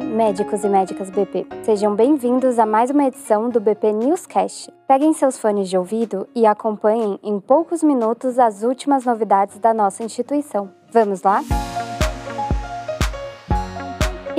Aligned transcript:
Médicos 0.00 0.64
e 0.64 0.68
médicas 0.68 1.10
BP. 1.10 1.46
Sejam 1.64 1.94
bem-vindos 1.94 2.58
a 2.58 2.64
mais 2.64 2.90
uma 2.90 3.04
edição 3.04 3.48
do 3.48 3.60
BP 3.60 3.92
Newscast. 3.92 4.72
Peguem 4.86 5.12
seus 5.12 5.38
fones 5.38 5.68
de 5.68 5.76
ouvido 5.76 6.26
e 6.34 6.46
acompanhem 6.46 7.18
em 7.22 7.38
poucos 7.38 7.82
minutos 7.82 8.38
as 8.38 8.62
últimas 8.62 9.04
novidades 9.04 9.58
da 9.58 9.74
nossa 9.74 10.02
instituição. 10.02 10.70
Vamos 10.90 11.22
lá? 11.22 11.42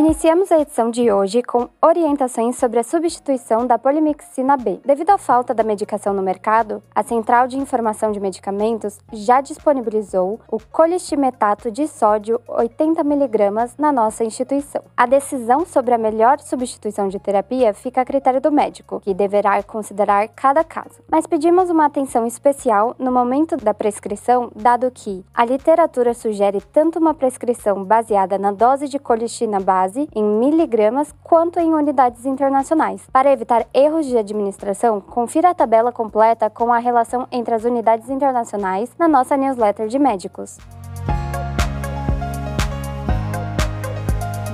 Iniciamos 0.00 0.50
a 0.50 0.58
edição 0.58 0.90
de 0.90 1.12
hoje 1.12 1.42
com 1.42 1.68
orientações 1.82 2.56
sobre 2.56 2.78
a 2.78 2.82
substituição 2.82 3.66
da 3.66 3.78
polimixina 3.78 4.56
B. 4.56 4.80
Devido 4.82 5.10
à 5.10 5.18
falta 5.18 5.52
da 5.52 5.62
medicação 5.62 6.14
no 6.14 6.22
mercado, 6.22 6.82
a 6.94 7.02
Central 7.02 7.46
de 7.46 7.58
Informação 7.58 8.10
de 8.10 8.18
Medicamentos 8.18 8.98
já 9.12 9.42
disponibilizou 9.42 10.40
o 10.50 10.58
colistimetato 10.72 11.70
de 11.70 11.86
sódio 11.86 12.40
80mg 12.48 13.74
na 13.76 13.92
nossa 13.92 14.24
instituição. 14.24 14.82
A 14.96 15.04
decisão 15.04 15.66
sobre 15.66 15.92
a 15.92 15.98
melhor 15.98 16.40
substituição 16.40 17.06
de 17.06 17.18
terapia 17.18 17.74
fica 17.74 18.00
a 18.00 18.04
critério 18.06 18.40
do 18.40 18.50
médico, 18.50 19.00
que 19.00 19.12
deverá 19.12 19.62
considerar 19.62 20.28
cada 20.28 20.64
caso. 20.64 21.02
Mas 21.10 21.26
pedimos 21.26 21.68
uma 21.68 21.84
atenção 21.84 22.26
especial 22.26 22.96
no 22.98 23.12
momento 23.12 23.54
da 23.54 23.74
prescrição, 23.74 24.50
dado 24.56 24.90
que 24.90 25.22
a 25.34 25.44
literatura 25.44 26.14
sugere 26.14 26.62
tanto 26.72 26.98
uma 26.98 27.12
prescrição 27.12 27.84
baseada 27.84 28.38
na 28.38 28.50
dose 28.50 28.88
de 28.88 28.98
colistina 28.98 29.60
base 29.60 29.89
em 29.96 30.22
miligramas 30.22 31.14
quanto 31.22 31.58
em 31.58 31.74
unidades 31.74 32.24
internacionais. 32.24 33.02
Para 33.12 33.32
evitar 33.32 33.66
erros 33.74 34.06
de 34.06 34.16
administração, 34.16 35.00
confira 35.00 35.50
a 35.50 35.54
tabela 35.54 35.92
completa 35.92 36.48
com 36.48 36.72
a 36.72 36.78
relação 36.78 37.26
entre 37.30 37.54
as 37.54 37.64
unidades 37.64 38.08
internacionais 38.08 38.90
na 38.98 39.08
nossa 39.08 39.36
newsletter 39.36 39.88
de 39.88 39.98
médicos. 39.98 40.58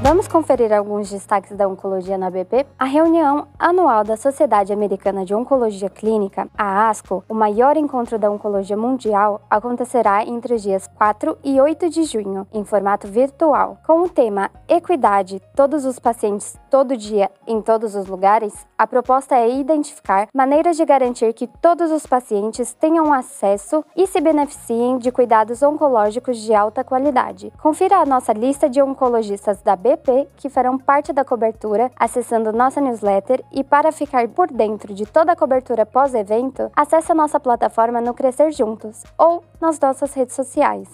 Vamos 0.09 0.29
conferir 0.29 0.73
alguns 0.73 1.11
destaques 1.11 1.51
da 1.57 1.67
oncologia 1.67 2.17
na 2.17 2.31
BP? 2.31 2.65
A 2.79 2.85
reunião 2.85 3.49
anual 3.59 4.05
da 4.05 4.17
Sociedade 4.17 4.73
Americana 4.73 5.25
de 5.25 5.35
Oncologia 5.35 5.91
Clínica, 5.91 6.49
a 6.57 6.89
ASCO, 6.89 7.25
o 7.29 7.35
maior 7.35 7.77
encontro 7.77 8.17
da 8.17 8.31
oncologia 8.31 8.77
mundial, 8.77 9.41
acontecerá 9.51 10.25
entre 10.25 10.55
os 10.55 10.63
dias 10.63 10.87
4 10.95 11.37
e 11.43 11.61
8 11.61 11.91
de 11.91 12.05
junho, 12.05 12.47
em 12.53 12.65
formato 12.65 13.09
virtual. 13.09 13.79
Com 13.85 14.03
o 14.03 14.09
tema 14.09 14.49
Equidade, 14.69 15.43
todos 15.57 15.85
os 15.85 15.99
pacientes, 15.99 16.57
todo 16.71 16.97
dia, 16.97 17.29
em 17.45 17.61
todos 17.61 17.97
os 17.97 18.07
lugares, 18.07 18.55
a 18.79 18.87
proposta 18.87 19.35
é 19.35 19.59
identificar 19.59 20.29
maneiras 20.33 20.77
de 20.77 20.85
garantir 20.85 21.33
que 21.33 21.49
todos 21.49 21.91
os 21.91 22.07
pacientes 22.07 22.73
tenham 22.75 23.13
acesso 23.13 23.85
e 23.97 24.07
se 24.07 24.21
beneficiem 24.21 24.99
de 24.99 25.11
cuidados 25.11 25.65
oncológicos 25.65 26.39
de 26.39 26.55
alta 26.55 26.85
qualidade. 26.85 27.53
Confira 27.61 27.97
a 27.97 28.07
nossa 28.07 28.33
lista 28.33 28.71
de 28.71 28.81
oncologistas 28.81 29.61
da 29.63 29.75
BP 29.75 29.96
que 30.37 30.49
farão 30.49 30.79
parte 30.79 31.13
da 31.13 31.25
cobertura 31.25 31.91
acessando 31.97 32.53
nossa 32.53 32.81
newsletter 32.81 33.43
e 33.53 33.65
para 33.65 33.91
ficar 33.93 34.29
por 34.29 34.49
dentro 34.49 34.95
de 34.95 35.07
toda 35.07 35.33
a 35.33 35.37
cobertura 35.37 35.87
pós-evento, 35.87 36.71
acesse 36.75 37.11
a 37.11 37.15
nossa 37.15 37.41
plataforma 37.41 38.01
no 38.01 38.15
Crescer 38.15 38.51
Juntos 38.53 39.03
ou 39.19 39.43
nas 39.61 39.81
nossas 39.81 40.13
redes 40.15 40.35
sociais. 40.35 40.89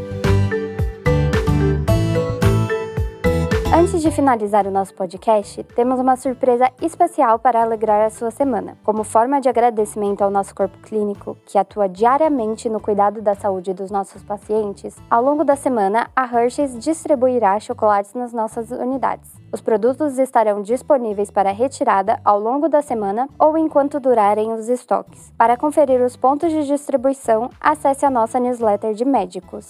Antes 3.85 4.01
de 4.01 4.09
finalizar 4.09 4.65
o 4.65 4.71
nosso 4.71 4.95
podcast, 4.95 5.63
temos 5.75 5.99
uma 5.99 6.15
surpresa 6.15 6.71
especial 6.81 7.37
para 7.37 7.61
alegrar 7.61 8.03
a 8.03 8.09
sua 8.09 8.31
semana. 8.31 8.75
Como 8.83 9.03
forma 9.03 9.39
de 9.39 9.47
agradecimento 9.47 10.23
ao 10.23 10.31
nosso 10.31 10.55
corpo 10.55 10.75
clínico, 10.79 11.37
que 11.45 11.55
atua 11.55 11.87
diariamente 11.87 12.67
no 12.67 12.79
cuidado 12.79 13.21
da 13.21 13.35
saúde 13.35 13.75
dos 13.75 13.91
nossos 13.91 14.23
pacientes, 14.23 14.95
ao 15.07 15.23
longo 15.23 15.43
da 15.43 15.55
semana, 15.55 16.09
a 16.15 16.25
Hershey's 16.25 16.79
distribuirá 16.79 17.59
chocolates 17.59 18.15
nas 18.15 18.33
nossas 18.33 18.71
unidades. 18.71 19.31
Os 19.53 19.61
produtos 19.61 20.17
estarão 20.17 20.63
disponíveis 20.63 21.29
para 21.29 21.51
retirada 21.51 22.19
ao 22.25 22.39
longo 22.39 22.67
da 22.67 22.81
semana 22.81 23.29
ou 23.37 23.55
enquanto 23.55 23.99
durarem 23.99 24.51
os 24.51 24.67
estoques. 24.67 25.31
Para 25.37 25.55
conferir 25.55 26.01
os 26.01 26.17
pontos 26.17 26.51
de 26.51 26.65
distribuição, 26.65 27.51
acesse 27.61 28.03
a 28.03 28.09
nossa 28.09 28.39
newsletter 28.39 28.95
de 28.95 29.05
médicos. 29.05 29.67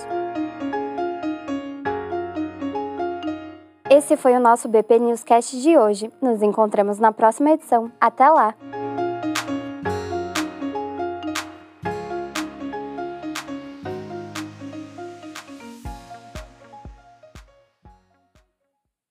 Esse 3.89 4.15
foi 4.15 4.35
o 4.37 4.39
nosso 4.39 4.69
BP 4.69 4.99
Newscast 4.99 5.59
de 5.61 5.77
hoje. 5.77 6.09
Nos 6.21 6.41
encontramos 6.41 6.97
na 6.97 7.11
próxima 7.11 7.51
edição. 7.51 7.91
Até 7.99 8.29
lá! 8.29 8.55